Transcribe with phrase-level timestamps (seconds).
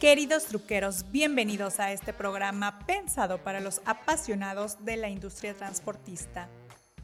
[0.00, 6.48] Queridos truqueros, bienvenidos a este programa pensado para los apasionados de la industria transportista.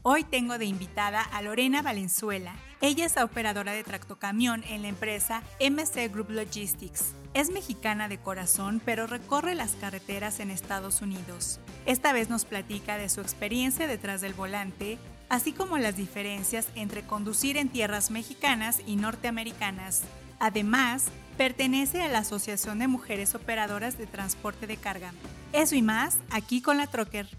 [0.03, 2.53] Hoy tengo de invitada a Lorena Valenzuela.
[2.81, 7.13] Ella es operadora de tractocamión en la empresa MC Group Logistics.
[7.33, 11.59] Es mexicana de corazón, pero recorre las carreteras en Estados Unidos.
[11.85, 14.99] Esta vez nos platica de su experiencia detrás del volante,
[15.29, 20.01] así como las diferencias entre conducir en tierras mexicanas y norteamericanas.
[20.41, 21.05] Además,
[21.37, 25.13] pertenece a la Asociación de Mujeres Operadoras de Transporte de Carga.
[25.53, 27.29] Eso y más aquí con la Trocker.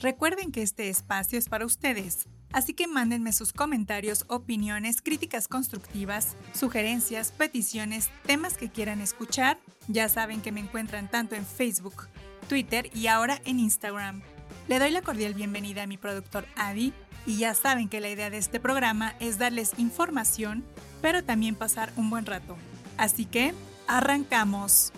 [0.00, 6.36] Recuerden que este espacio es para ustedes, así que mándenme sus comentarios, opiniones, críticas constructivas,
[6.54, 9.58] sugerencias, peticiones, temas que quieran escuchar.
[9.88, 12.06] Ya saben que me encuentran tanto en Facebook,
[12.48, 14.22] Twitter y ahora en Instagram.
[14.68, 16.92] Le doy la cordial bienvenida a mi productor Adi
[17.24, 20.64] y ya saben que la idea de este programa es darles información,
[21.00, 22.56] pero también pasar un buen rato.
[22.98, 23.54] Así que,
[23.86, 24.92] arrancamos.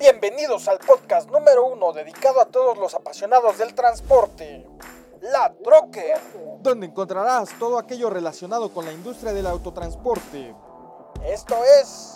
[0.00, 4.66] Bienvenidos al podcast número uno dedicado a todos los apasionados del transporte,
[5.20, 6.20] La Trocker,
[6.62, 10.52] donde encontrarás todo aquello relacionado con la industria del autotransporte.
[11.26, 12.14] Esto es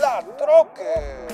[0.00, 1.28] La Trocker.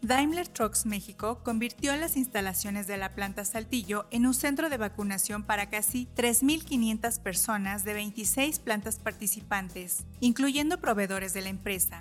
[0.00, 5.42] Daimler Trucks México convirtió las instalaciones de la planta Saltillo en un centro de vacunación
[5.42, 12.00] para casi 3.500 personas de 26 plantas participantes, incluyendo proveedores de la empresa.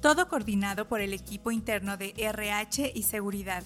[0.00, 3.64] Todo coordinado por el equipo interno de RH y seguridad.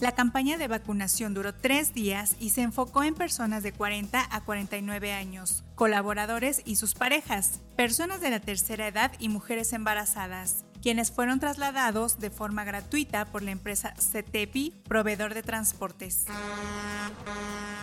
[0.00, 4.40] La campaña de vacunación duró tres días y se enfocó en personas de 40 a
[4.40, 11.10] 49 años, colaboradores y sus parejas, personas de la tercera edad y mujeres embarazadas quienes
[11.10, 16.26] fueron trasladados de forma gratuita por la empresa CETEPI, proveedor de transportes.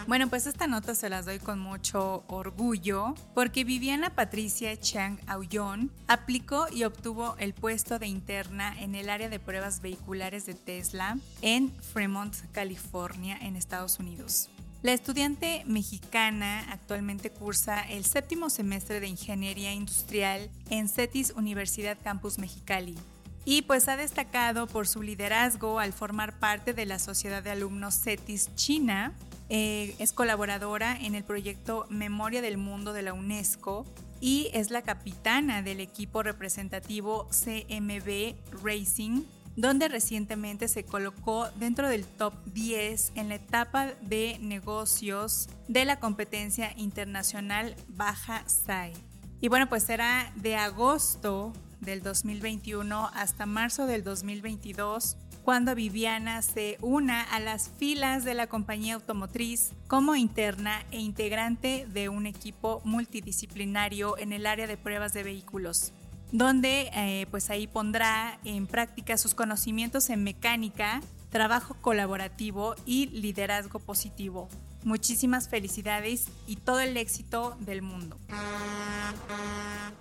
[0.07, 5.91] Bueno, pues esta nota se las doy con mucho orgullo porque Viviana Patricia Chang Aullón
[6.07, 11.17] aplicó y obtuvo el puesto de interna en el área de pruebas vehiculares de Tesla
[11.41, 14.49] en Fremont, California, en Estados Unidos.
[14.83, 22.37] La estudiante mexicana actualmente cursa el séptimo semestre de Ingeniería Industrial en CETIS Universidad Campus
[22.37, 22.95] Mexicali.
[23.43, 28.03] Y pues ha destacado por su liderazgo al formar parte de la Sociedad de Alumnos
[28.03, 29.13] CETIS China.
[29.49, 33.83] Eh, es colaboradora en el proyecto Memoria del Mundo de la UNESCO
[34.21, 39.23] y es la capitana del equipo representativo CMB Racing
[39.57, 45.99] donde recientemente se colocó dentro del top 10 en la etapa de negocios de la
[45.99, 48.93] competencia internacional Baja SAI.
[49.41, 56.77] Y bueno, pues será de agosto del 2021 hasta marzo del 2022 cuando Viviana se
[56.81, 62.81] una a las filas de la compañía automotriz como interna e integrante de un equipo
[62.83, 65.93] multidisciplinario en el área de pruebas de vehículos
[66.31, 73.79] donde eh, pues ahí pondrá en práctica sus conocimientos en mecánica, trabajo colaborativo y liderazgo
[73.79, 74.49] positivo.
[74.83, 78.17] Muchísimas felicidades y todo el éxito del mundo.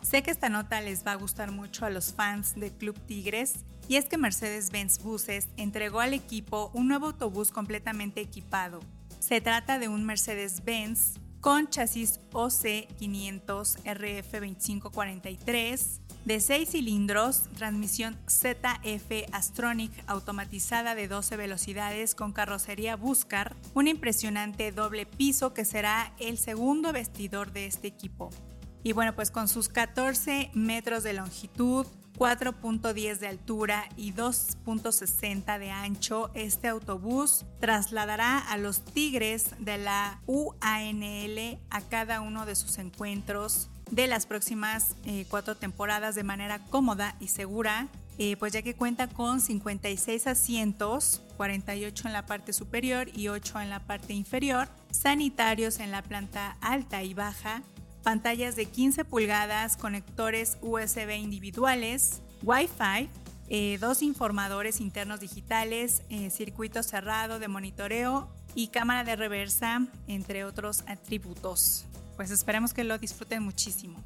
[0.03, 3.65] Sé que esta nota les va a gustar mucho a los fans de Club Tigres
[3.89, 8.81] y es que Mercedes-Benz Buses entregó al equipo un nuevo autobús completamente equipado.
[9.19, 19.93] Se trata de un Mercedes-Benz con chasis OC500 RF2543, de 6 cilindros, transmisión ZF Astronic
[20.09, 26.93] automatizada de 12 velocidades con carrocería Buscar, un impresionante doble piso que será el segundo
[26.93, 28.31] vestidor de este equipo.
[28.83, 31.87] Y bueno, pues con sus 14 metros de longitud,
[32.19, 40.21] 4.10 de altura y 2.60 de ancho, este autobús trasladará a los Tigres de la
[40.27, 46.59] UANL a cada uno de sus encuentros de las próximas eh, cuatro temporadas de manera
[46.71, 47.89] cómoda y segura,
[48.19, 53.61] eh, pues ya que cuenta con 56 asientos, 48 en la parte superior y 8
[53.61, 57.63] en la parte inferior, sanitarios en la planta alta y baja,
[58.03, 63.09] pantallas de 15 pulgadas, conectores USB individuales, Wi-Fi,
[63.49, 70.83] eh, dos informadores internos digitales, circuito cerrado de monitoreo y cámara de reversa, entre otros
[70.89, 74.03] atributos pues esperemos que lo disfruten muchísimo.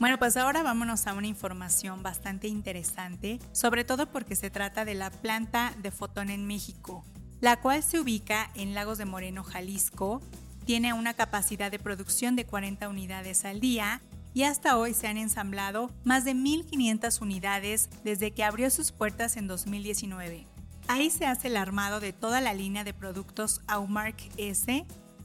[0.00, 4.94] Bueno, pues ahora vámonos a una información bastante interesante, sobre todo porque se trata de
[4.94, 7.04] la planta de Fotón en México,
[7.40, 10.20] la cual se ubica en Lagos de Moreno, Jalisco,
[10.64, 14.00] tiene una capacidad de producción de 40 unidades al día
[14.32, 19.36] y hasta hoy se han ensamblado más de 1.500 unidades desde que abrió sus puertas
[19.36, 20.46] en 2019.
[20.88, 24.84] Ahí se hace el armado de toda la línea de productos Aumark S,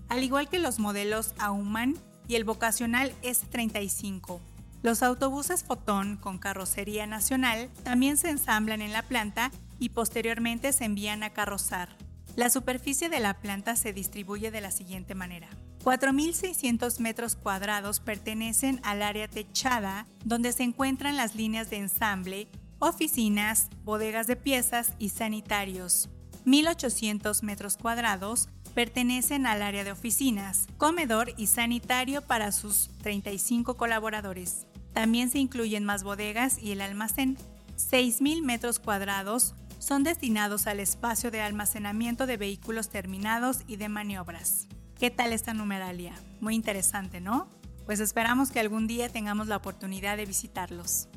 [0.09, 1.95] al igual que los modelos Auman
[2.27, 4.39] y el vocacional S35.
[4.81, 10.85] Los autobuses Fotón con carrocería nacional también se ensamblan en la planta y posteriormente se
[10.85, 11.89] envían a carrozar.
[12.35, 15.50] La superficie de la planta se distribuye de la siguiente manera.
[15.83, 22.47] 4.600 metros cuadrados pertenecen al área techada, donde se encuentran las líneas de ensamble,
[22.79, 26.09] oficinas, bodegas de piezas y sanitarios.
[26.45, 28.50] 1.800 metros cuadrados
[28.80, 34.68] pertenecen al área de oficinas, comedor y sanitario para sus 35 colaboradores.
[34.94, 37.38] También se incluyen más bodegas y el almacén.
[37.76, 44.70] 6.000 metros cuadrados son destinados al espacio de almacenamiento de vehículos terminados y de maniobras.
[44.98, 46.14] ¿Qué tal esta numeralia?
[46.40, 47.50] Muy interesante, ¿no?
[47.86, 51.10] Pues esperamos que algún día tengamos la oportunidad de visitarlos.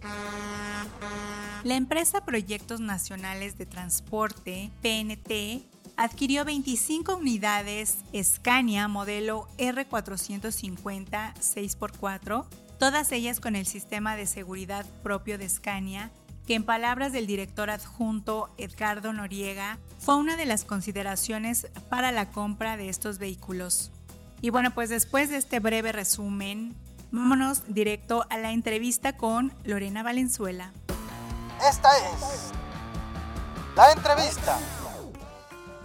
[1.63, 12.47] La empresa Proyectos Nacionales de Transporte, PNT, adquirió 25 unidades Scania modelo R450 6x4,
[12.79, 16.11] todas ellas con el sistema de seguridad propio de Scania
[16.47, 22.31] que en palabras del director adjunto Edgardo Noriega fue una de las consideraciones para la
[22.31, 23.93] compra de estos vehículos.
[24.41, 26.75] Y bueno, pues después de este breve resumen,
[27.13, 30.73] vámonos directo a la entrevista con Lorena Valenzuela.
[31.69, 32.51] Esta es
[33.77, 34.59] la entrevista.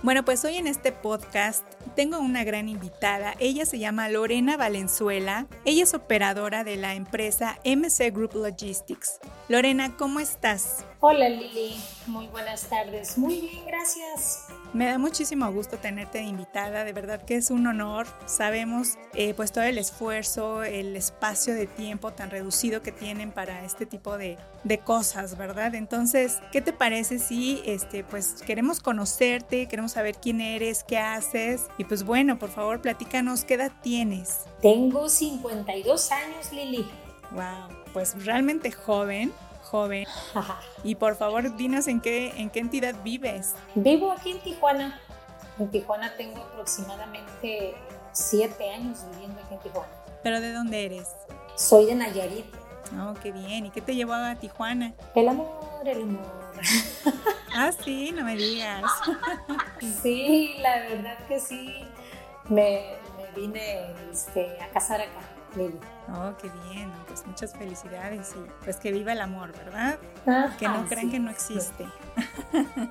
[0.08, 1.66] Bueno, pues hoy en este podcast
[1.98, 3.36] tengo una gran invitada.
[3.40, 5.48] Ella se llama Lorena Valenzuela.
[5.66, 9.20] Ella es operadora de la empresa MC Group Logistics.
[9.50, 10.84] Lorena, ¿cómo estás?
[11.00, 13.18] Hola Lili, muy buenas tardes.
[13.18, 14.48] Muy bien, gracias.
[14.74, 18.08] Me da muchísimo gusto tenerte invitada, de verdad que es un honor.
[18.26, 23.64] Sabemos eh, pues todo el esfuerzo, el espacio de tiempo tan reducido que tienen para
[23.64, 25.76] este tipo de, de cosas, ¿verdad?
[25.76, 31.68] Entonces, ¿qué te parece si este, pues queremos conocerte, queremos saber quién eres, qué haces
[31.78, 34.42] y pues bueno, por favor, platícanos qué edad tienes.
[34.62, 36.86] Tengo 52 años, Lili.
[37.32, 39.34] Wow, pues realmente joven
[39.68, 40.06] joven.
[40.84, 43.56] y por favor, dinos en qué, en qué entidad vives.
[43.76, 45.00] Vivo aquí en Tijuana.
[45.60, 47.76] En Tijuana tengo aproximadamente
[48.12, 49.92] siete años viviendo aquí en Tijuana.
[50.24, 51.10] ¿Pero de dónde eres?
[51.56, 52.46] Soy de Nayarit.
[53.00, 53.66] Oh, qué bien.
[53.66, 54.94] ¿Y qué te llevó a Tijuana?
[55.14, 56.54] El amor, el amor.
[57.56, 58.84] ah, sí, no me digas.
[60.02, 61.84] sí, la verdad que sí.
[62.50, 65.37] Me, me vine este, a casar acá.
[66.10, 69.98] Oh, qué bien, pues muchas felicidades y pues que viva el amor, ¿verdad?
[70.58, 71.86] que no crean que no existe.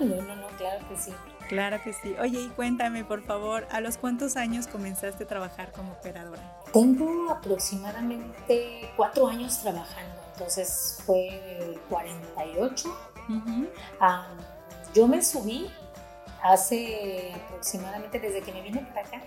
[0.00, 1.12] no, no, no, claro que sí.
[1.48, 2.16] Claro que sí.
[2.20, 6.42] Oye, y cuéntame, por favor, ¿a los cuántos años comenzaste a trabajar como operadora?
[6.72, 12.96] Tengo aproximadamente cuatro años trabajando, entonces fue 48.
[14.92, 15.70] yo me subí
[16.42, 19.22] hace aproximadamente desde que me vine para acá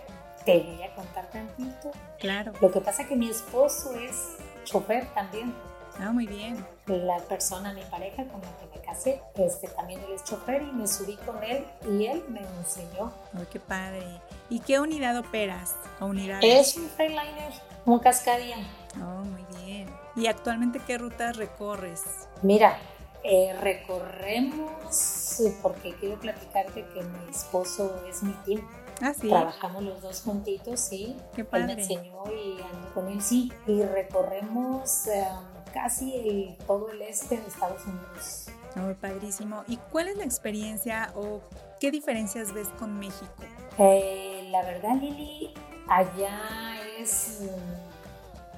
[0.57, 1.91] te voy a contar tantito.
[2.19, 2.53] Claro.
[2.61, 5.53] Lo que pasa es que mi esposo es chofer también.
[5.99, 6.65] Ah, muy bien.
[6.87, 10.71] La persona, mi pareja con la que me casé, este, también él es chofer y
[10.71, 13.11] me subí con él y él me enseñó.
[13.33, 14.05] Ay, qué padre.
[14.49, 16.11] ¿Y qué unidad operas o?
[16.41, 17.53] Es un Freightliner,
[17.85, 18.57] un Cascadia.
[18.95, 19.89] Oh, muy bien.
[20.15, 22.03] ¿Y actualmente qué rutas recorres?
[22.41, 22.77] Mira,
[23.23, 28.65] eh, recorremos, porque quiero platicarte que mi esposo es mi team.
[29.01, 29.29] Ah, sí.
[29.29, 31.15] Trabajamos los dos juntitos, sí.
[31.35, 31.71] Qué padre.
[31.71, 33.51] Él me enseñó y ando con él, sí.
[33.67, 35.25] Y recorremos em,
[35.73, 38.47] casi todo el este de Estados Unidos.
[38.75, 39.63] Muy padrísimo.
[39.67, 41.41] ¿Y cuál es la experiencia o
[41.79, 43.33] qué diferencias ves con México?
[43.77, 45.53] Eh, la verdad, Lili,
[45.87, 47.39] allá es,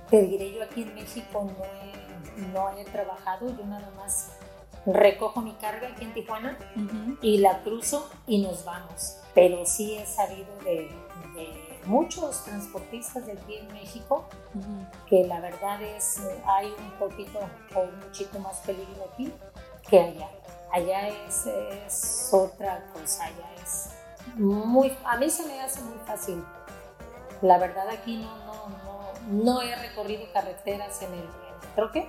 [0.10, 4.32] te diré yo aquí en México no he, no he trabajado, yo nada más
[4.86, 6.58] recojo mi carga aquí en Tijuana
[7.22, 9.18] y la cruzo y nos vamos.
[9.34, 10.90] Pero sí he sabido de,
[11.86, 14.26] muchos transportistas de aquí en México
[15.08, 17.40] que la verdad es, hay un poquito
[17.76, 19.34] o un muchito más peligro aquí
[19.90, 20.30] que allá.
[20.72, 23.90] Allá es, es otra cosa, allá es
[24.36, 26.44] muy, a mí se me hace muy fácil.
[27.42, 31.30] La verdad aquí no, no, no, no he recorrido carreteras en el,
[31.76, 32.08] troque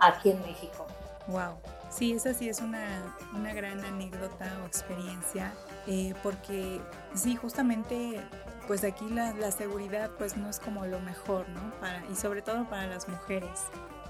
[0.00, 0.86] aquí en México.
[1.28, 1.58] Wow.
[1.96, 5.54] Sí, esa sí es una, una gran anécdota o experiencia,
[5.86, 6.78] eh, porque
[7.14, 8.20] sí, justamente,
[8.66, 11.72] pues aquí la, la, seguridad pues no es como lo mejor, ¿no?
[11.80, 13.62] Para, y sobre todo para las mujeres.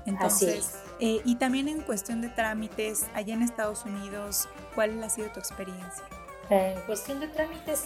[0.05, 5.28] Entonces, eh, y también en cuestión de trámites, allá en Estados Unidos, ¿cuál ha sido
[5.28, 6.05] tu experiencia?
[6.50, 7.85] En cuestión de trámites,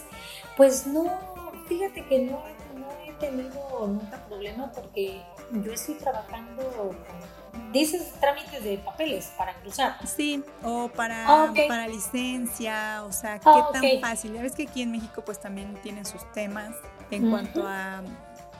[0.57, 2.43] pues no, fíjate que no,
[2.75, 7.40] no he tenido nunca problema porque yo estoy trabajando con
[7.71, 9.97] dices trámites de papeles para cruzar.
[10.07, 14.33] Sí, o para, ah, para licencia, o sea, qué ah, tan fácil.
[14.33, 16.75] Ya ves que aquí en México pues también tienen sus temas
[17.09, 18.01] en cuanto a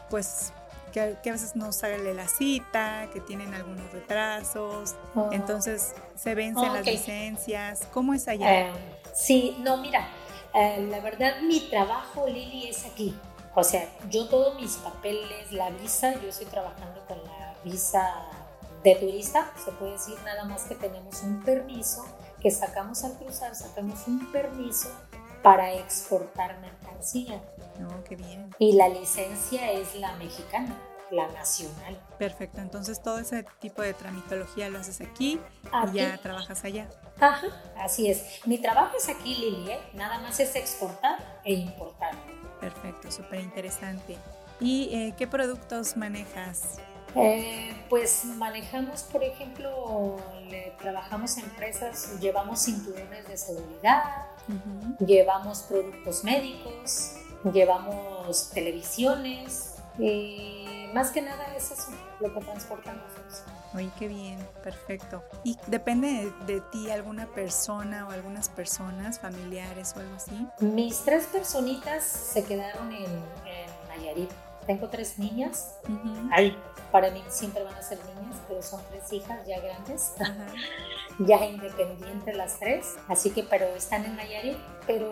[0.09, 0.53] pues
[0.91, 5.29] que, a veces no sale la cita, que tienen algunos retrasos, oh.
[5.31, 7.87] entonces se vencen las licencias.
[7.93, 8.67] ¿Cómo es allá?
[8.67, 8.71] Eh,
[9.13, 10.07] sí, no, mira,
[10.53, 13.15] eh, la verdad mi trabajo, Lili, es aquí.
[13.55, 18.40] O sea, yo todos mis papeles, la visa, yo estoy trabajando con la visa
[18.83, 22.05] de turista, se puede decir nada más que tenemos un permiso
[22.39, 24.89] que sacamos al cruzar, sacamos un permiso
[25.43, 27.41] para exportar mercancía.
[27.79, 28.53] Oh, qué bien.
[28.59, 30.75] Y la licencia es la mexicana,
[31.11, 31.99] la nacional.
[32.17, 35.39] Perfecto, entonces todo ese tipo de tramitología lo haces aquí,
[35.91, 36.89] y ya trabajas allá.
[37.19, 37.47] Ajá,
[37.77, 38.45] así es.
[38.45, 39.79] Mi trabajo es aquí, Lili, ¿eh?
[39.93, 42.15] nada más es exportar e importar.
[42.59, 44.17] Perfecto, súper interesante.
[44.59, 46.79] ¿Y eh, qué productos manejas?
[47.15, 50.17] Eh, pues manejamos, por ejemplo,
[50.79, 54.27] trabajamos en empresas, llevamos cinturones de seguridad,
[54.99, 57.13] llevamos productos médicos,
[57.51, 63.03] llevamos televisiones, y más que nada es eso lo que transportamos.
[63.73, 65.23] Oye, qué bien, perfecto.
[65.43, 70.47] ¿Y depende de, ti alguna persona o algunas personas, familiares o algo así?
[70.59, 74.31] Mis tres personitas se quedaron en, en Nayarit.
[74.65, 75.75] Tengo tres niñas.
[76.91, 80.13] para mí siempre van a ser niñas, pero son tres hijas ya grandes,
[81.19, 82.95] ya independientes las tres.
[83.07, 85.11] Así que, pero están en Nayarit, pero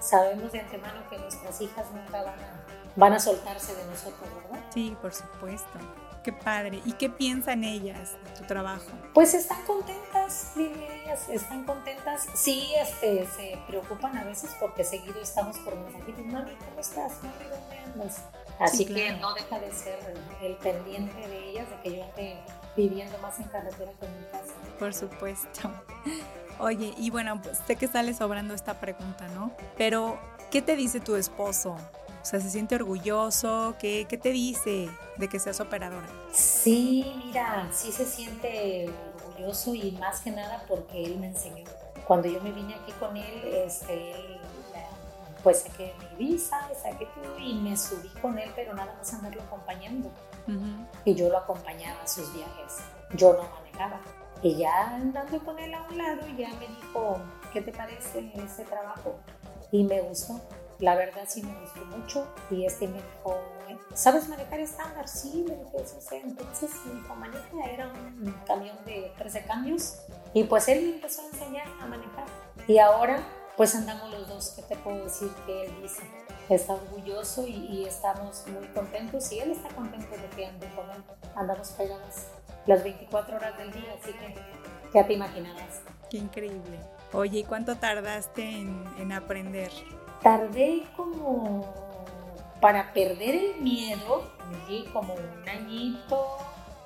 [0.00, 2.64] sabemos de antemano que nuestras hijas nunca van a,
[2.96, 4.64] van a soltarse de nosotros, ¿verdad?
[4.72, 5.78] Sí, por supuesto.
[6.22, 6.82] Qué padre.
[6.84, 8.84] ¿Y qué piensan ellas de tu trabajo?
[9.14, 12.26] Pues están contentas, ellas están contentas.
[12.34, 16.26] Sí, este, se preocupan a veces porque seguido estamos por mensajitos.
[16.26, 17.22] Mami, ¿cómo estás?
[17.22, 18.24] Mami, ¿dónde andas?
[18.58, 19.98] Así que no deja de ser
[20.42, 22.36] el pendiente de ellas, de que yo esté
[22.76, 24.54] viviendo más en carretera que en mi casa.
[24.78, 25.70] Por supuesto.
[26.58, 29.52] Oye, y bueno, pues sé que sale sobrando esta pregunta, ¿no?
[29.76, 30.18] Pero,
[30.50, 31.76] ¿qué te dice tu esposo?
[32.20, 33.76] O sea, ¿se siente orgulloso?
[33.78, 36.08] ¿Qué, qué te dice de que seas operadora?
[36.32, 38.90] Sí, mira, sí se siente
[39.24, 41.64] orgulloso y más que nada porque él me enseñó.
[42.06, 44.37] Cuando yo me vine aquí con él, este, él
[45.48, 49.40] pues saqué mi visa, saqué todo y me subí con él, pero nada más andarlo
[49.40, 50.10] acompañando.
[51.06, 52.84] Y yo lo acompañaba a sus viajes.
[53.14, 53.98] Yo no manejaba.
[54.42, 57.16] Y ya andando con él a un lado, ya me dijo,
[57.50, 59.20] ¿qué te parece ese trabajo?
[59.72, 60.38] Y me gustó.
[60.80, 62.26] La verdad sí me gustó mucho.
[62.50, 63.40] Y este me dijo,
[63.94, 65.08] ¿sabes manejar estándar?
[65.08, 70.02] Sí, me dijo, sí, Entonces mi hijo maneja, era un camión de 13 cambios.
[70.34, 72.26] Y pues él me empezó a enseñar a manejar.
[72.66, 73.22] Y ahora
[73.58, 75.30] pues andamos los dos, ¿qué te puedo decir?
[75.44, 76.04] Que él dice,
[76.48, 81.02] está orgulloso y, estamos muy contentos y él está contento de que ande con él.
[81.34, 82.28] Andamos pegados
[82.66, 84.36] las 24 horas del día, así que
[84.94, 85.82] ya te imaginarás.
[86.08, 86.78] Qué increíble.
[87.12, 89.72] Oye, ¿y cuánto tardaste en, aprender?
[90.22, 91.66] Tardé como
[92.60, 94.30] para perder el miedo,
[94.92, 96.36] como un añito,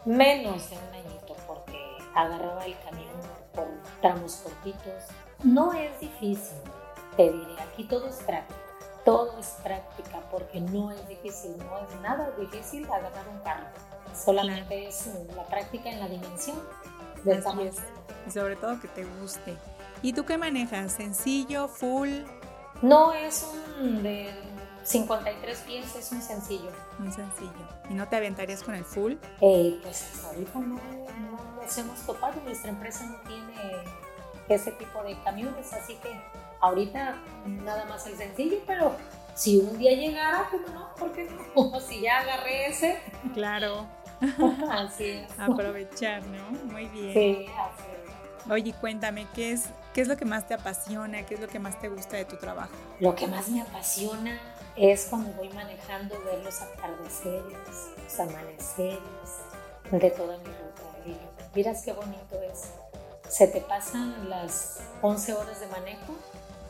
[0.06, 1.78] menos de un añito, porque
[2.14, 3.10] agarraba el camino
[3.52, 3.68] por
[4.00, 5.04] tramos cortitos
[5.42, 6.56] no es difícil,
[7.16, 8.60] te diré, aquí todo es práctica,
[9.04, 13.66] todo es práctica porque no es difícil, no es nada difícil agarrar un carro,
[14.14, 16.58] solamente es la práctica en la dimensión
[17.24, 17.70] del tamaño.
[18.26, 19.56] Y sobre todo que te guste.
[20.00, 20.92] ¿Y tú qué manejas?
[20.92, 22.10] ¿Sencillo, full?
[22.82, 23.48] No, es
[23.80, 24.32] un de
[24.84, 26.70] 53 pies, es un sencillo.
[26.98, 27.52] Un sencillo.
[27.88, 29.14] ¿Y no te aventarías con el full?
[29.40, 33.84] Eh, pues ahorita no, no nos hemos topado, nuestra empresa no tiene
[34.48, 35.72] ese tipo de camiones.
[35.72, 36.10] Así que
[36.60, 38.96] ahorita nada más el sencillo, pero
[39.34, 40.94] si un día llegara, pues no?
[40.94, 41.80] ¿Por qué no?
[41.88, 42.98] si ya agarré ese.
[43.34, 43.86] Claro.
[44.70, 45.30] así es.
[45.38, 46.50] Aprovechar, ¿no?
[46.72, 47.12] Muy bien.
[47.12, 47.92] Sí, así
[48.50, 51.24] Oye, cuéntame, ¿qué es, ¿qué es lo que más te apasiona?
[51.24, 52.72] ¿Qué es lo que más te gusta de tu trabajo?
[52.98, 54.40] Lo que más me apasiona
[54.74, 58.98] es cuando voy manejando ver los atardeceres, los amaneceres
[59.92, 60.82] de toda mi ruta.
[61.54, 62.72] Miras qué bonito es
[63.32, 66.14] se te pasan las 11 horas de manejo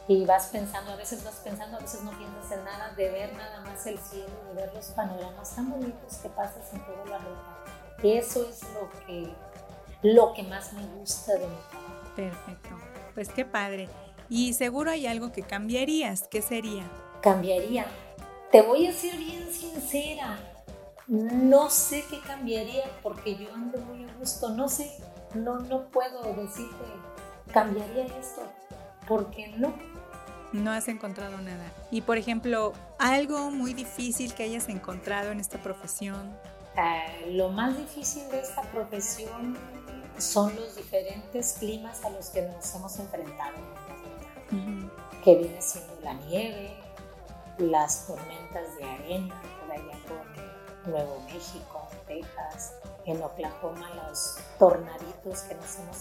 [0.07, 3.33] y vas pensando, a veces vas pensando, a veces no piensas en nada, de ver
[3.35, 7.19] nada más el cielo, de ver los panoramas tan bonitos que pasas en toda la
[7.19, 7.65] ruta.
[8.05, 9.29] Eso es lo que,
[10.03, 12.15] lo que más me gusta de mi trabajo.
[12.15, 12.69] Perfecto,
[13.15, 13.89] pues qué padre.
[14.29, 16.89] Y seguro hay algo que cambiarías, ¿qué sería?
[17.23, 17.87] Cambiaría.
[18.53, 20.39] Te voy a ser bien sincera,
[21.09, 24.97] no sé qué cambiaría porque yo ando muy a gusto, no sé
[25.35, 26.85] no, no puedo decirte,
[27.53, 28.43] cambiaría esto,
[29.07, 29.73] porque no.
[30.53, 31.65] No has encontrado nada.
[31.91, 36.37] Y por ejemplo, algo muy difícil que hayas encontrado en esta profesión.
[36.77, 39.57] Eh, lo más difícil de esta profesión
[40.19, 43.57] son los diferentes climas a los que nos hemos enfrentado,
[45.25, 46.77] que viene siendo la nieve,
[47.59, 50.32] las tormentas de arena, por allá por
[50.87, 52.75] Nuevo México, Texas,
[53.05, 55.97] en Oklahoma, los tornaditos que nos hemos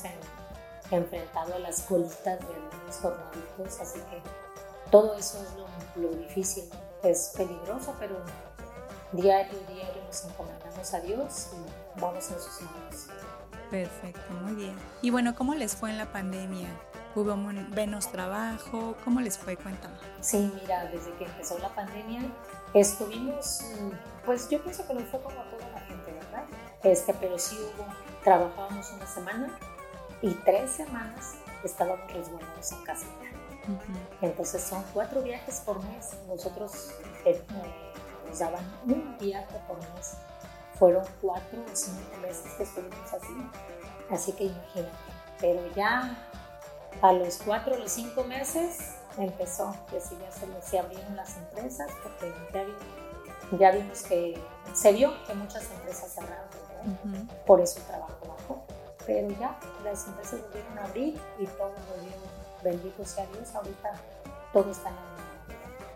[0.89, 4.21] enfrentado a las colitas de los tornaditos, así que
[4.89, 6.69] todo eso es lo, lo difícil.
[7.03, 8.17] Es peligroso, pero
[9.11, 13.07] diario, diario nos encomendamos a Dios y vamos en sus manos.
[13.69, 14.75] Perfecto, muy bien.
[15.01, 16.67] Y bueno, ¿cómo les fue en la pandemia?
[17.15, 18.95] ¿Hubo menos trabajo?
[19.03, 19.57] ¿Cómo les fue?
[19.57, 19.95] Cuéntame.
[20.21, 22.21] Sí, mira, desde que empezó la pandemia
[22.73, 23.61] estuvimos,
[24.25, 26.45] pues yo pienso que nos fue como toda la gente, ¿verdad?
[26.83, 27.85] Este, pero sí hubo,
[28.23, 29.57] trabajábamos una semana
[30.21, 33.05] y tres semanas estábamos resguardados en casa.
[34.21, 36.11] Entonces son cuatro viajes por mes.
[36.27, 36.91] Nosotros
[37.25, 37.41] eh,
[38.27, 40.17] nos daban un viaje por mes.
[40.77, 43.49] Fueron cuatro o cinco meses que estuvimos así.
[44.09, 44.91] Así que imagínate.
[45.39, 46.17] Pero ya
[47.01, 51.37] a los cuatro o los cinco meses empezó, que sí, ya se, se abrieron las
[51.37, 52.33] empresas, porque
[53.59, 54.39] ya, vimos que
[54.73, 58.63] se vio que muchas empresas cerraron, por eso el trabajo bajó.
[59.05, 62.13] Pero ya las empresas volvieron a abrir y todo volvió,
[62.63, 63.93] bendito sea Dios, ahorita
[64.53, 65.11] todo está en la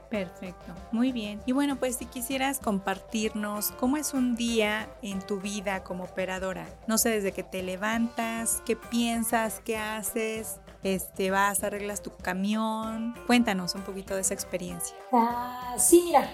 [0.10, 1.41] Perfecto, muy bien.
[1.45, 6.67] Y bueno, pues si quisieras compartirnos cómo es un día en tu vida como operadora.
[6.88, 13.15] No sé, desde que te levantas, qué piensas, qué haces, este, vas, arreglas tu camión.
[13.25, 14.96] Cuéntanos un poquito de esa experiencia.
[15.12, 16.30] Ah, sí, mira,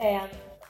[0.00, 0.22] eh,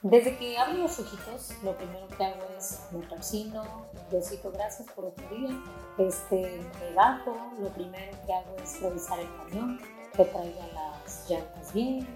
[0.02, 5.04] desde que abro los ojitos, lo primero que hago es me persino, Diosito, gracias por
[5.04, 5.50] otro día.
[5.98, 9.80] Este, me bajo, lo primero que hago es revisar el camión,
[10.16, 12.08] que traiga las llantas bien,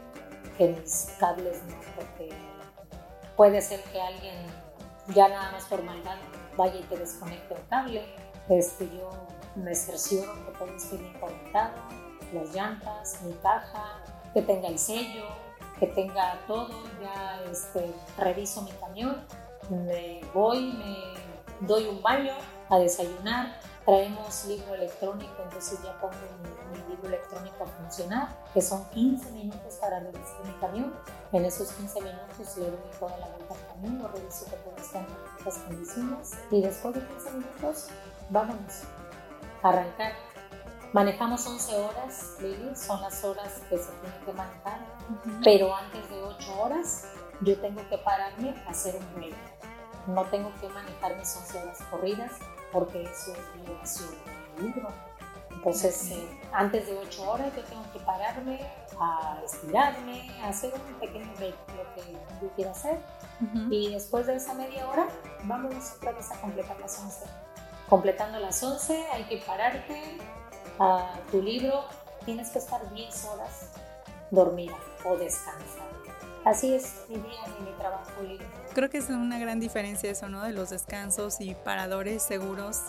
[0.58, 2.30] que mis cables no, porque
[3.36, 4.46] puede ser que alguien
[5.14, 6.16] ya nada más por maldad
[6.56, 8.02] vaya y te desconecte el cable.
[8.48, 9.10] Este, yo
[9.56, 11.74] me cercioro que todo esté bien conectado,
[12.32, 15.26] las llantas, mi caja, que tenga el sello,
[15.78, 19.24] que tenga todo, ya este, reviso mi camión,
[19.70, 22.34] me voy, me doy un baño
[22.68, 28.84] a desayunar, traemos libro electrónico, entonces ya pongo mi, libro electrónico a funcionar, que son
[28.90, 30.94] 15 minutos para revisar mi camión.
[31.32, 34.76] En esos 15 minutos le doy toda la vuelta al camión, lo reviso que todo
[34.76, 35.06] está en
[35.44, 37.88] las condiciones y después de 15 minutos,
[38.30, 38.82] vámonos
[39.68, 40.12] arrancar.
[40.92, 44.78] Manejamos 11 horas, Lili, son las horas que se tienen que manejar,
[45.42, 47.04] pero antes de 8 horas
[47.40, 49.34] yo tengo que pararme a hacer un break.
[50.06, 52.30] No tengo que manejar mis 11 horas corridas
[52.70, 54.10] porque eso es violación
[54.56, 54.88] del libro.
[55.50, 58.60] Entonces, eh, antes de 8 horas yo tengo que pararme
[59.00, 63.00] a estirarme, a hacer un pequeño break, lo que yo quiera hacer.
[63.68, 65.08] Y después de esa media hora,
[65.42, 67.24] vamos otra vez a completar las 11
[67.94, 70.18] completando las 11 hay que pararte
[70.80, 71.84] a tu libro,
[72.24, 73.68] tienes que estar 10 horas
[74.32, 75.86] dormida o descansar.
[76.44, 78.44] Así es mi día y mi trabajo libre.
[78.74, 80.42] Creo que es una gran diferencia eso, ¿no?
[80.42, 82.80] De los descansos y paradores seguros.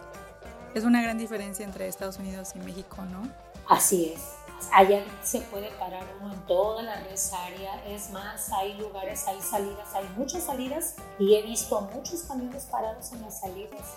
[0.74, 3.30] Es una gran diferencia entre Estados Unidos y México, ¿no?
[3.70, 4.45] Así es.
[4.72, 7.86] Allá se puede parar uno en toda la área.
[7.88, 13.12] Es más, hay lugares, hay salidas, hay muchas salidas y he visto muchos camiones parados
[13.13, 13.96] en las salidas.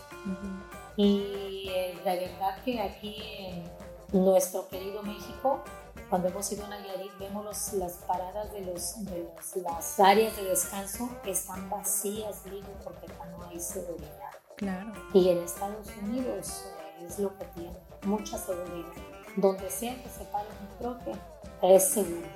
[0.96, 3.16] Y eh, la verdad que aquí
[4.12, 5.62] en nuestro querido México,
[6.08, 11.08] cuando hemos ido a Nayarit, vemos las paradas de, los, de las áreas de descanso
[11.22, 14.30] que están vacías, digo, porque no hay seguridad.
[14.56, 14.92] Claro.
[15.12, 16.64] Y en Estados Unidos
[17.00, 18.92] eh, es lo que tiene, mucha seguridad.
[19.38, 21.12] Donde sea que se pare un troque,
[21.62, 22.26] es seguro.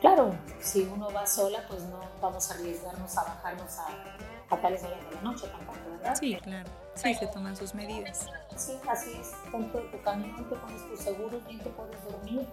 [0.00, 4.82] Claro, si uno va sola, pues no vamos a arriesgarnos a bajarnos a, a tales
[4.82, 6.14] horas de la noche tampoco, ¿verdad?
[6.18, 6.70] Sí, claro.
[6.94, 8.26] Sí, se toman sus medidas.
[8.56, 9.32] Sí, así es.
[9.52, 12.48] Dentro de tu camión te pones tus seguros, bien te puedes dormir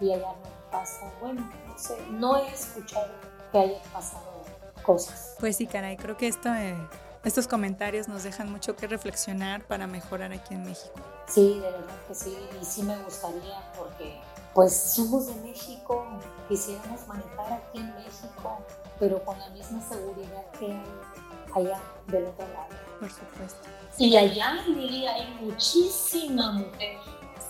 [0.00, 1.08] y allá no pasa.
[1.20, 3.12] Bueno, no sé, no he escuchado
[3.52, 4.42] que haya pasado
[4.82, 5.36] cosas.
[5.38, 6.76] Pues sí, caray, creo que esto, eh,
[7.24, 11.00] estos comentarios nos dejan mucho que reflexionar para mejorar aquí en México.
[11.26, 14.20] Sí, de verdad que sí, y sí me gustaría porque
[14.52, 16.06] pues somos de México,
[16.48, 18.58] quisiéramos manejar aquí en México,
[19.00, 22.68] pero con la misma seguridad que hay allá del otro lado.
[23.00, 23.68] Por supuesto.
[23.98, 26.98] Y allá, Lili, hay muchísima mujer.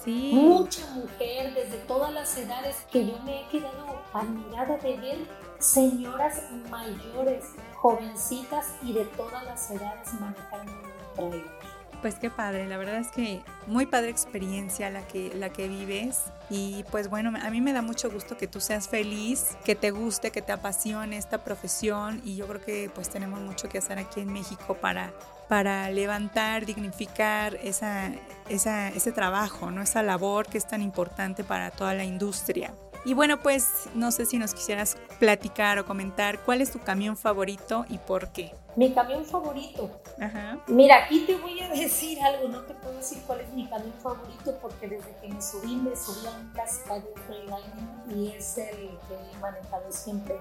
[0.02, 0.30] Sí.
[0.34, 5.18] Mucha mujer desde todas las edades que yo me he quedado admirada de ver
[5.64, 7.44] señoras mayores,
[7.76, 11.64] jovencitas y de todas las edades manejando un trailer.
[12.02, 16.24] Pues qué padre, la verdad es que muy padre experiencia la que, la que vives
[16.50, 19.90] y pues bueno, a mí me da mucho gusto que tú seas feliz, que te
[19.90, 23.98] guste, que te apasione esta profesión y yo creo que pues tenemos mucho que hacer
[23.98, 25.14] aquí en México para,
[25.48, 28.12] para levantar, dignificar esa,
[28.50, 29.80] esa, ese trabajo, ¿no?
[29.80, 32.74] esa labor que es tan importante para toda la industria.
[33.04, 37.16] Y bueno, pues no sé si nos quisieras platicar o comentar cuál es tu camión
[37.16, 38.54] favorito y por qué.
[38.76, 39.90] Mi camión favorito.
[40.18, 40.58] Ajá.
[40.66, 43.92] Mira, aquí te voy a decir algo, no te puedo decir cuál es mi camión
[44.02, 48.98] favorito porque desde que me subí, me subí a un cascadio Freeliner y es el
[49.08, 50.38] que he manejado siempre.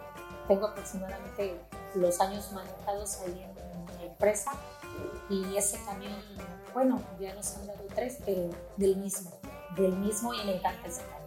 [0.48, 1.60] Tengo aproximadamente
[1.96, 4.52] los años manejados ahí en mi empresa
[5.30, 6.14] y ese camión,
[6.74, 9.32] bueno, ya nos han dado tres, pero del mismo,
[9.76, 11.23] del mismo y me encanta ese camión.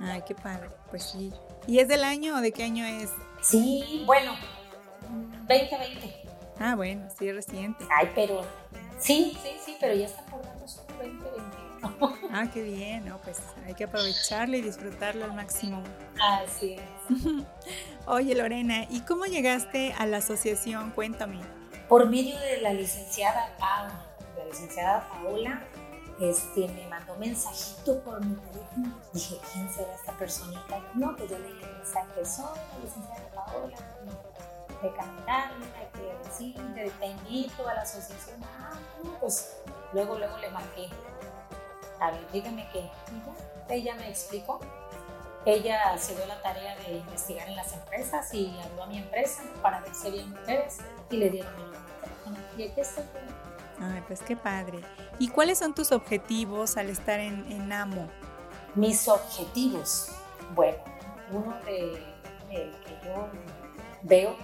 [0.00, 0.70] Ay, qué padre.
[0.90, 1.32] Pues sí.
[1.66, 3.10] ¿Y es del año o de qué año es?
[3.40, 4.32] Sí, bueno,
[5.48, 6.14] 2020.
[6.60, 7.84] Ah, bueno, sí, reciente.
[7.96, 8.42] Ay, pero
[8.98, 11.58] sí, sí, sí, pero ya está por darnos un 2021.
[12.32, 13.18] Ah, qué bien, ¿no?
[13.18, 15.82] Pues hay que aprovecharlo y disfrutarlo al máximo.
[16.20, 16.82] Así es.
[18.06, 20.90] Oye, Lorena, ¿y cómo llegaste a la asociación?
[20.90, 21.40] Cuéntame.
[21.88, 24.04] Por medio de la licenciada Paula,
[24.36, 25.62] la licenciada Paola,
[26.20, 28.98] este, me mandó mensajito por mi teléfono.
[29.12, 30.80] Dije, ¿quién será esta personita?
[30.94, 33.76] No, pues yo leí el mensaje, soy la licenciada Paola
[34.82, 38.40] de Canaria, que sí, te, invito a la asociación.
[38.58, 38.72] Ah,
[39.20, 39.56] pues
[39.92, 40.88] luego, luego le marqué.
[42.00, 42.88] A ver, dígame qué.
[43.68, 44.60] ella me explicó.
[45.44, 49.42] Ella se dio la tarea de investigar en las empresas y habló a mi empresa
[49.62, 50.78] para ver si había mujeres
[51.10, 52.36] y le dieron de teléfono.
[52.56, 53.04] Y aquí estoy.
[53.88, 54.80] Ay, pues qué padre.
[55.18, 58.08] ¿Y cuáles son tus objetivos al estar en, en AMO?
[58.74, 60.10] Mis objetivos.
[60.54, 60.78] Bueno,
[61.32, 62.02] uno de,
[62.48, 63.28] que yo
[64.02, 64.36] veo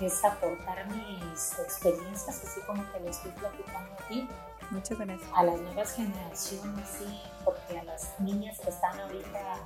[0.00, 4.28] es aportar mis experiencias, así como te lo estoy platicando aquí.
[4.70, 5.30] Muchas gracias.
[5.34, 9.56] A las nuevas generaciones, sí, porque a las niñas que están ahorita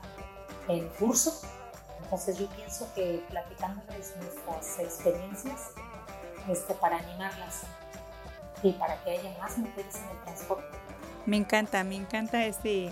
[0.69, 1.41] en curso,
[2.03, 5.71] entonces yo pienso que platicándoles nuestras experiencias
[6.49, 7.63] este, para animarlas
[8.62, 10.79] y para que haya más mujeres en el transporte.
[11.27, 12.90] Me encanta, me encanta ese,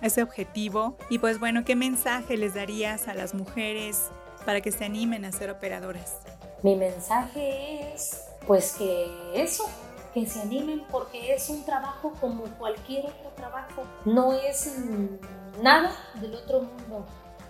[0.00, 0.96] ese objetivo.
[1.10, 4.10] Y pues bueno, ¿qué mensaje les darías a las mujeres
[4.44, 6.16] para que se animen a ser operadoras?
[6.62, 9.64] Mi mensaje es pues que eso,
[10.12, 13.82] que se animen porque es un trabajo como cualquier otro trabajo.
[14.04, 14.74] No es
[15.60, 17.06] nada del otro mundo,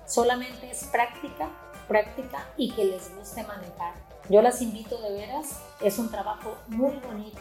[0.07, 1.49] solamente es práctica,
[1.87, 3.95] práctica y que les guste manejar.
[4.29, 7.41] Yo las invito de veras, es un trabajo muy bonito,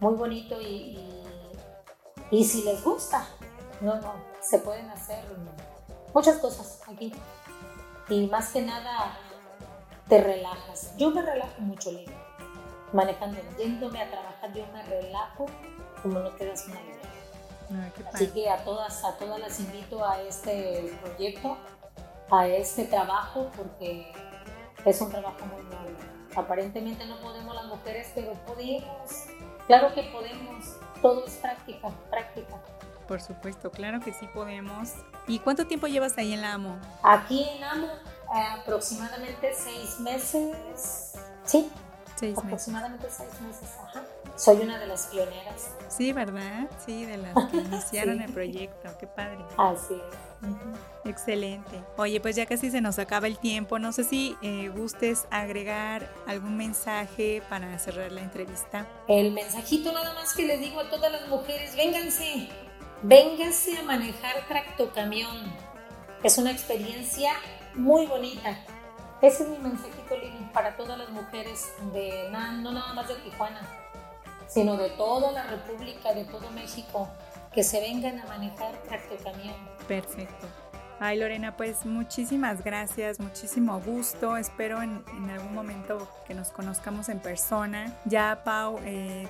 [0.00, 0.98] muy bonito y,
[2.30, 3.26] y, si les gusta,
[3.82, 5.22] no, no, se pueden hacer
[6.14, 7.12] muchas cosas aquí.
[8.08, 9.16] Y más que nada,
[10.08, 10.96] te relajas.
[10.96, 12.12] Yo me relajo mucho, Lili.
[12.92, 15.46] Manejando, yéndome a trabajar, yo me relajo
[16.02, 17.00] como no te das una idea.
[18.12, 21.56] Así que a todas, a todas las invito a este proyecto,
[22.30, 24.12] a este trabajo, porque
[24.84, 25.96] es un trabajo muy noble.
[26.36, 29.26] Aparentemente no podemos las mujeres, pero podemos.
[29.66, 30.76] Claro que podemos.
[31.02, 32.56] Todo es práctica, práctica.
[33.08, 34.90] Por supuesto, claro que sí podemos.
[35.26, 36.78] ¿Y cuánto tiempo llevas ahí en la AMO?
[37.02, 41.14] Aquí en AMO eh, aproximadamente seis meses.
[41.44, 41.70] Sí,
[42.14, 43.68] seis aproximadamente seis meses.
[43.82, 44.04] Ajá.
[44.36, 45.70] Soy una de las pioneras.
[45.88, 46.68] Sí, ¿verdad?
[46.84, 48.88] Sí, de las que iniciaron el proyecto.
[48.98, 49.44] Qué padre.
[49.58, 50.30] Así es.
[51.04, 51.82] Excelente.
[51.96, 53.78] Oye, pues ya casi se nos acaba el tiempo.
[53.78, 58.86] No sé si eh, gustes agregar algún mensaje para cerrar la entrevista.
[59.08, 62.48] El mensajito nada más que les digo a todas las mujeres, vénganse,
[63.02, 65.52] vénganse a manejar tractocamión.
[66.22, 67.32] Es una experiencia
[67.74, 68.58] muy bonita.
[69.22, 73.60] Ese es mi mensajito, Lili, para todas las mujeres, de no nada más de Tijuana,
[74.50, 77.08] sino de toda la República, de todo México,
[77.52, 79.54] que se vengan a manejar tractocamión.
[79.86, 80.69] Perfecto.
[81.02, 84.36] Ay, Lorena, pues muchísimas gracias, muchísimo gusto.
[84.36, 87.90] Espero en, algún momento que nos conozcamos en persona.
[88.04, 89.26] Ya Pau eh,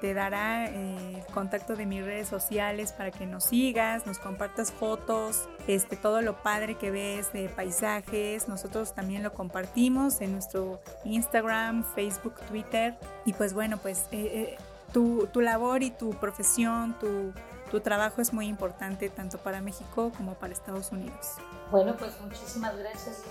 [0.00, 4.70] te, dará eh, el contacto de mis redes sociales para que nos sigas, nos compartas
[4.70, 8.46] fotos, este, todo lo padre que ves de paisajes.
[8.46, 12.94] Nosotros también lo compartimos en nuestro Instagram, Facebook, Twitter.
[13.24, 14.56] Y pues bueno, pues eh,
[14.92, 17.32] tu, tu labor y tu profesión, tu
[17.72, 21.36] tu trabajo es muy importante tanto para México como para Estados Unidos.
[21.70, 23.22] Bueno, pues muchísimas gracias,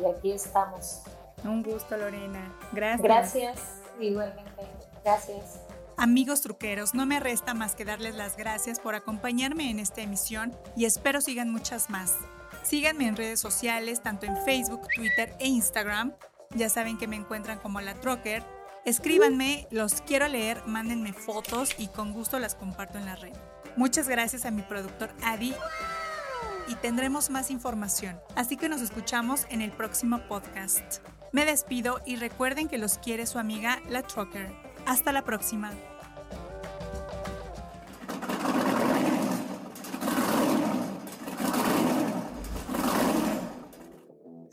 [0.00, 1.02] Y aquí estamos.
[1.44, 2.50] Un gusto, Lorena.
[2.72, 3.02] Gracias.
[3.02, 3.60] Gracias,
[4.00, 4.66] igualmente.
[5.04, 5.60] Gracias.
[5.98, 10.56] Amigos truqueros, no me resta más que darles las gracias por acompañarme en esta emisión
[10.74, 12.16] y espero sigan muchas más.
[12.62, 16.14] Síganme en redes sociales, tanto en Facebook, Twitter e Instagram.
[16.54, 18.42] Ya saben que me encuentran como la Trucker
[18.88, 23.34] Escríbanme, los quiero leer, mándenme fotos y con gusto las comparto en la red.
[23.78, 25.54] Muchas gracias a mi productor Adi
[26.66, 30.96] y tendremos más información, así que nos escuchamos en el próximo podcast.
[31.30, 34.52] Me despido y recuerden que los quiere su amiga La Trucker.
[34.84, 35.70] Hasta la próxima.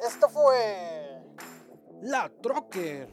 [0.07, 1.23] Esto fue
[2.03, 3.09] La Trucker,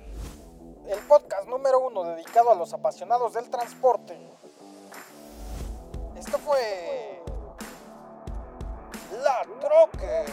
[0.88, 4.32] el podcast número uno dedicado a los apasionados del transporte.
[6.33, 7.23] Esto fue
[9.23, 10.25] La Troque.